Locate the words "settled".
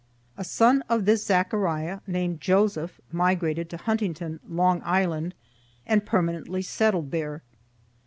6.63-7.11